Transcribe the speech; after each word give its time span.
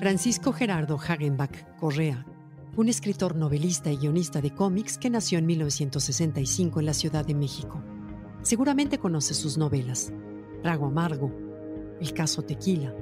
Francisco 0.00 0.54
Gerardo 0.54 0.96
Hagenbach 0.96 1.76
Correa, 1.78 2.24
un 2.74 2.88
escritor, 2.88 3.36
novelista 3.36 3.92
y 3.92 3.98
guionista 3.98 4.40
de 4.40 4.54
cómics 4.54 4.96
que 4.96 5.10
nació 5.10 5.38
en 5.38 5.44
1965 5.44 6.80
en 6.80 6.86
la 6.86 6.94
Ciudad 6.94 7.26
de 7.26 7.34
México. 7.34 7.84
Seguramente 8.40 8.96
conoce 8.96 9.34
sus 9.34 9.58
novelas: 9.58 10.10
Trago 10.62 10.86
Amargo, 10.86 11.30
El 12.00 12.14
caso 12.14 12.40
Tequila, 12.40 12.94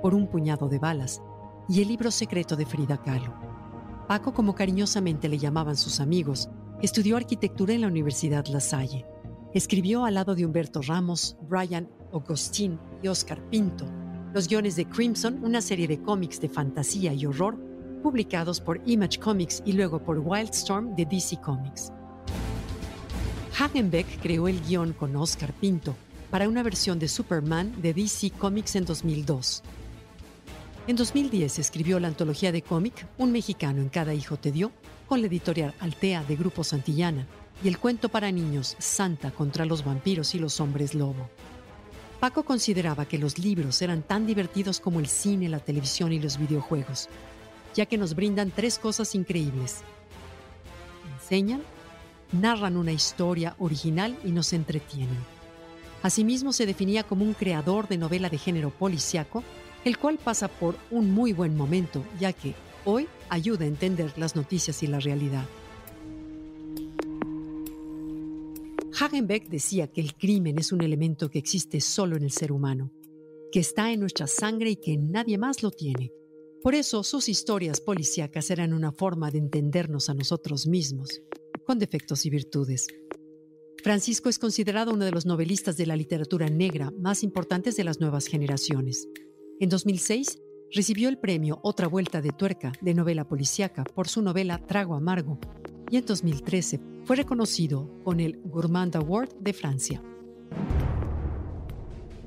Por 0.00 0.14
un 0.14 0.28
puñado 0.28 0.68
de 0.68 0.78
balas 0.78 1.20
y 1.68 1.82
El 1.82 1.88
libro 1.88 2.12
secreto 2.12 2.54
de 2.54 2.64
Frida 2.64 3.02
Kahlo. 3.02 3.34
Paco, 4.06 4.32
como 4.32 4.54
cariñosamente 4.54 5.28
le 5.28 5.38
llamaban 5.38 5.76
sus 5.76 5.98
amigos, 5.98 6.48
estudió 6.80 7.16
arquitectura 7.16 7.74
en 7.74 7.80
la 7.80 7.88
Universidad 7.88 8.46
La 8.46 8.60
Salle. 8.60 9.04
Escribió 9.52 10.04
al 10.04 10.14
lado 10.14 10.36
de 10.36 10.46
Humberto 10.46 10.80
Ramos, 10.80 11.36
Brian 11.48 11.90
Augustin 12.12 12.78
y 13.02 13.08
Oscar 13.08 13.42
Pinto 13.50 14.05
los 14.34 14.48
guiones 14.48 14.76
de 14.76 14.86
Crimson, 14.86 15.42
una 15.42 15.60
serie 15.60 15.88
de 15.88 16.00
cómics 16.00 16.40
de 16.40 16.48
fantasía 16.48 17.12
y 17.12 17.26
horror 17.26 17.56
publicados 18.02 18.60
por 18.60 18.80
Image 18.86 19.18
Comics 19.18 19.62
y 19.64 19.72
luego 19.72 19.98
por 19.98 20.18
Wildstorm 20.18 20.94
de 20.94 21.06
DC 21.06 21.40
Comics. 21.40 21.92
Hagenbeck 23.58 24.20
creó 24.20 24.48
el 24.48 24.60
guion 24.60 24.92
con 24.92 25.16
Oscar 25.16 25.52
Pinto 25.54 25.96
para 26.30 26.48
una 26.48 26.62
versión 26.62 26.98
de 26.98 27.08
Superman 27.08 27.72
de 27.80 27.94
DC 27.94 28.30
Comics 28.32 28.76
en 28.76 28.84
2002. 28.84 29.62
En 30.86 30.94
2010 30.94 31.58
escribió 31.58 31.98
la 31.98 32.08
antología 32.08 32.52
de 32.52 32.62
cómic 32.62 33.06
Un 33.18 33.32
mexicano 33.32 33.80
en 33.80 33.88
cada 33.88 34.14
hijo 34.14 34.36
te 34.36 34.52
dio, 34.52 34.70
con 35.08 35.20
la 35.20 35.26
editorial 35.26 35.74
Altea 35.80 36.22
de 36.24 36.36
Grupo 36.36 36.62
Santillana, 36.62 37.26
y 37.64 37.68
el 37.68 37.78
cuento 37.78 38.08
para 38.08 38.30
niños 38.30 38.76
Santa 38.78 39.30
contra 39.30 39.64
los 39.64 39.84
vampiros 39.84 40.34
y 40.34 40.38
los 40.38 40.60
hombres 40.60 40.94
lobo. 40.94 41.28
Paco 42.26 42.42
consideraba 42.42 43.06
que 43.06 43.18
los 43.18 43.38
libros 43.38 43.80
eran 43.82 44.02
tan 44.02 44.26
divertidos 44.26 44.80
como 44.80 44.98
el 44.98 45.06
cine, 45.06 45.48
la 45.48 45.60
televisión 45.60 46.12
y 46.12 46.18
los 46.18 46.38
videojuegos, 46.38 47.08
ya 47.72 47.86
que 47.86 47.96
nos 47.96 48.16
brindan 48.16 48.50
tres 48.50 48.80
cosas 48.80 49.14
increíbles. 49.14 49.82
Enseñan, 51.20 51.62
narran 52.32 52.76
una 52.76 52.90
historia 52.90 53.54
original 53.60 54.18
y 54.24 54.32
nos 54.32 54.52
entretienen. 54.52 55.18
Asimismo 56.02 56.52
se 56.52 56.66
definía 56.66 57.04
como 57.04 57.24
un 57.24 57.32
creador 57.32 57.86
de 57.86 57.96
novela 57.96 58.28
de 58.28 58.38
género 58.38 58.70
policiaco, 58.70 59.44
el 59.84 59.96
cual 59.96 60.18
pasa 60.18 60.48
por 60.48 60.76
un 60.90 61.12
muy 61.12 61.32
buen 61.32 61.56
momento, 61.56 62.04
ya 62.18 62.32
que 62.32 62.56
hoy 62.84 63.06
ayuda 63.28 63.66
a 63.66 63.68
entender 63.68 64.12
las 64.16 64.34
noticias 64.34 64.82
y 64.82 64.88
la 64.88 64.98
realidad. 64.98 65.44
Hagenbeck 68.98 69.48
decía 69.48 69.88
que 69.88 70.00
el 70.00 70.14
crimen 70.14 70.58
es 70.58 70.72
un 70.72 70.80
elemento 70.80 71.30
que 71.30 71.38
existe 71.38 71.80
solo 71.82 72.16
en 72.16 72.22
el 72.22 72.30
ser 72.30 72.50
humano, 72.50 72.92
que 73.52 73.60
está 73.60 73.92
en 73.92 74.00
nuestra 74.00 74.26
sangre 74.26 74.70
y 74.70 74.76
que 74.76 74.96
nadie 74.96 75.36
más 75.36 75.62
lo 75.62 75.70
tiene. 75.70 76.12
Por 76.62 76.74
eso 76.74 77.02
sus 77.02 77.28
historias 77.28 77.80
policíacas 77.80 78.50
eran 78.50 78.72
una 78.72 78.92
forma 78.92 79.30
de 79.30 79.38
entendernos 79.38 80.08
a 80.08 80.14
nosotros 80.14 80.66
mismos, 80.66 81.20
con 81.66 81.78
defectos 81.78 82.24
y 82.24 82.30
virtudes. 82.30 82.86
Francisco 83.82 84.30
es 84.30 84.38
considerado 84.38 84.94
uno 84.94 85.04
de 85.04 85.12
los 85.12 85.26
novelistas 85.26 85.76
de 85.76 85.86
la 85.86 85.94
literatura 85.94 86.48
negra 86.48 86.90
más 86.98 87.22
importantes 87.22 87.76
de 87.76 87.84
las 87.84 88.00
nuevas 88.00 88.26
generaciones. 88.26 89.08
En 89.60 89.68
2006 89.68 90.38
recibió 90.72 91.08
el 91.08 91.18
premio 91.18 91.60
Otra 91.62 91.86
Vuelta 91.86 92.22
de 92.22 92.30
Tuerca 92.30 92.72
de 92.80 92.94
novela 92.94 93.28
policíaca 93.28 93.84
por 93.84 94.08
su 94.08 94.22
novela 94.22 94.64
Trago 94.66 94.94
Amargo, 94.94 95.38
y 95.90 95.96
en 95.96 96.06
2013 96.06 96.80
fue 97.04 97.16
reconocido 97.16 97.88
con 98.02 98.20
el 98.20 98.40
Gourmand 98.44 98.96
Award 98.96 99.34
de 99.40 99.52
Francia. 99.52 100.02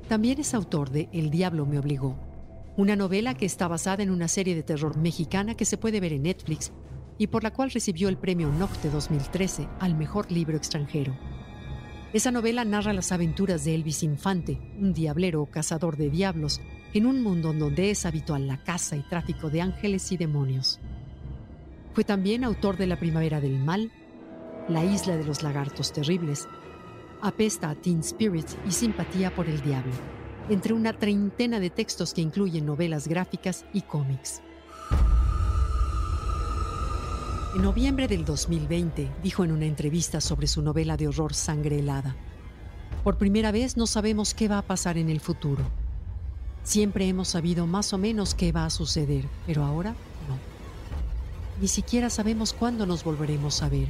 También 0.07 0.39
es 0.39 0.53
autor 0.53 0.89
de 0.89 1.09
El 1.11 1.29
Diablo 1.29 1.65
me 1.65 1.77
obligó, 1.77 2.17
una 2.77 2.95
novela 2.95 3.33
que 3.33 3.45
está 3.45 3.67
basada 3.67 4.03
en 4.03 4.09
una 4.09 4.27
serie 4.27 4.55
de 4.55 4.63
terror 4.63 4.97
mexicana 4.97 5.55
que 5.55 5.65
se 5.65 5.77
puede 5.77 5.99
ver 5.99 6.13
en 6.13 6.23
Netflix 6.23 6.71
y 7.17 7.27
por 7.27 7.43
la 7.43 7.51
cual 7.51 7.71
recibió 7.71 8.07
el 8.09 8.17
premio 8.17 8.49
Nocte 8.49 8.89
2013 8.89 9.67
al 9.79 9.95
mejor 9.95 10.31
libro 10.31 10.55
extranjero. 10.55 11.13
Esa 12.11 12.31
novela 12.31 12.65
narra 12.65 12.93
las 12.93 13.11
aventuras 13.11 13.65
de 13.65 13.75
Elvis 13.75 14.01
Infante, 14.01 14.59
un 14.79 14.93
diablero 14.93 15.43
o 15.43 15.45
cazador 15.45 15.95
de 15.95 16.09
diablos, 16.09 16.59
en 16.93 17.05
un 17.05 17.21
mundo 17.21 17.53
donde 17.53 17.91
es 17.91 18.05
habitual 18.05 18.47
la 18.47 18.63
caza 18.63 18.95
y 18.95 19.03
tráfico 19.03 19.51
de 19.51 19.61
ángeles 19.61 20.11
y 20.11 20.17
demonios. 20.17 20.79
Fue 21.93 22.03
también 22.03 22.43
autor 22.43 22.77
de 22.77 22.87
La 22.87 22.99
Primavera 22.99 23.41
del 23.41 23.57
Mal, 23.57 23.91
La 24.67 24.85
Isla 24.85 25.17
de 25.17 25.23
los 25.23 25.41
Lagartos 25.41 25.91
Terribles, 25.91 26.47
Apesta 27.21 27.71
a 27.71 27.75
Teen 27.75 27.99
Spirit 27.99 28.47
y 28.67 28.71
Simpatía 28.71 29.33
por 29.33 29.49
el 29.49 29.59
Diablo, 29.61 29.91
entre 30.49 30.73
una 30.73 30.93
treintena 30.93 31.59
de 31.59 31.69
textos 31.69 32.13
que 32.13 32.21
incluyen 32.21 32.65
novelas 32.65 33.07
gráficas 33.07 33.65
y 33.73 33.81
cómics. 33.81 34.41
En 37.55 37.63
noviembre 37.63 38.07
del 38.07 38.23
2020 38.23 39.09
dijo 39.23 39.43
en 39.43 39.51
una 39.51 39.65
entrevista 39.65 40.21
sobre 40.21 40.45
su 40.45 40.61
novela 40.61 40.95
de 40.95 41.07
horror 41.07 41.33
Sangre 41.33 41.79
helada, 41.79 42.15
Por 43.03 43.17
primera 43.17 43.51
vez 43.51 43.75
no 43.75 43.87
sabemos 43.87 44.35
qué 44.35 44.47
va 44.47 44.59
a 44.59 44.67
pasar 44.67 44.97
en 44.99 45.09
el 45.09 45.19
futuro. 45.19 45.63
Siempre 46.63 47.07
hemos 47.07 47.29
sabido 47.29 47.65
más 47.65 47.91
o 47.93 47.97
menos 47.97 48.35
qué 48.35 48.51
va 48.51 48.65
a 48.65 48.69
suceder, 48.69 49.25
pero 49.47 49.63
ahora 49.63 49.95
ni 51.59 51.67
siquiera 51.67 52.09
sabemos 52.09 52.53
cuándo 52.53 52.85
nos 52.85 53.03
volveremos 53.03 53.61
a 53.61 53.69
ver. 53.69 53.89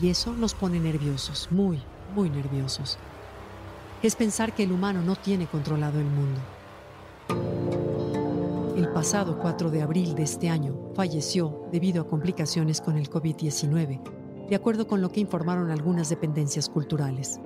Y 0.00 0.08
eso 0.08 0.32
nos 0.32 0.54
pone 0.54 0.80
nerviosos, 0.80 1.48
muy, 1.50 1.82
muy 2.14 2.30
nerviosos. 2.30 2.98
Es 4.02 4.16
pensar 4.16 4.54
que 4.54 4.62
el 4.62 4.72
humano 4.72 5.02
no 5.02 5.16
tiene 5.16 5.46
controlado 5.46 5.98
el 5.98 6.06
mundo. 6.06 6.40
El 8.76 8.88
pasado 8.90 9.38
4 9.38 9.70
de 9.70 9.82
abril 9.82 10.14
de 10.14 10.22
este 10.22 10.48
año 10.48 10.74
falleció 10.94 11.68
debido 11.72 12.02
a 12.02 12.08
complicaciones 12.08 12.80
con 12.80 12.96
el 12.96 13.10
COVID-19, 13.10 14.48
de 14.48 14.56
acuerdo 14.56 14.86
con 14.86 15.00
lo 15.00 15.10
que 15.10 15.20
informaron 15.20 15.70
algunas 15.70 16.08
dependencias 16.08 16.68
culturales. 16.68 17.40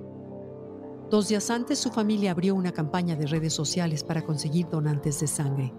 Dos 1.11 1.29
días 1.29 1.51
antes, 1.51 1.79
su 1.79 1.91
familia 1.91 2.31
abrió 2.31 2.55
una 2.55 2.73
campaña 2.73 3.17
de 3.17 3.27
redes 3.27 3.53
sociales 3.53 4.05
para 4.05 4.23
conseguir 4.23 4.69
donantes 4.69 5.21
de 5.21 5.27
sangre. 5.27 5.73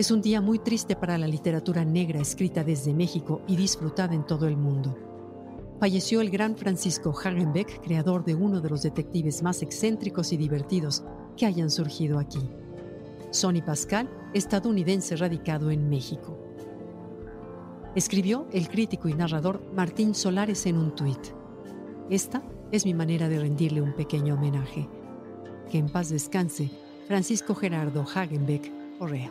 Es 0.00 0.10
un 0.10 0.22
día 0.22 0.40
muy 0.40 0.58
triste 0.58 0.96
para 0.96 1.18
la 1.18 1.26
literatura 1.26 1.84
negra 1.84 2.20
escrita 2.20 2.64
desde 2.64 2.94
México 2.94 3.42
y 3.46 3.54
disfrutada 3.54 4.14
en 4.14 4.24
todo 4.24 4.48
el 4.48 4.56
mundo. 4.56 4.96
Falleció 5.78 6.22
el 6.22 6.30
gran 6.30 6.56
Francisco 6.56 7.12
Hagenbeck, 7.12 7.82
creador 7.82 8.24
de 8.24 8.34
uno 8.34 8.62
de 8.62 8.70
los 8.70 8.82
detectives 8.82 9.42
más 9.42 9.60
excéntricos 9.60 10.32
y 10.32 10.38
divertidos 10.38 11.04
que 11.36 11.44
hayan 11.44 11.68
surgido 11.68 12.18
aquí. 12.18 12.40
Sonny 13.30 13.60
Pascal, 13.60 14.08
estadounidense 14.32 15.16
radicado 15.16 15.70
en 15.70 15.90
México. 15.90 16.34
Escribió 17.94 18.46
el 18.54 18.70
crítico 18.70 19.06
y 19.10 19.12
narrador 19.12 19.60
Martín 19.74 20.14
Solares 20.14 20.64
en 20.64 20.78
un 20.78 20.94
tuit. 20.94 21.34
Esta 22.08 22.42
es 22.72 22.86
mi 22.86 22.94
manera 22.94 23.28
de 23.28 23.38
rendirle 23.38 23.82
un 23.82 23.92
pequeño 23.92 24.36
homenaje. 24.36 24.88
Que 25.70 25.76
en 25.76 25.90
paz 25.90 26.08
descanse 26.08 26.70
Francisco 27.06 27.54
Gerardo 27.54 28.06
Hagenbeck 28.14 28.98
Correa. 28.98 29.30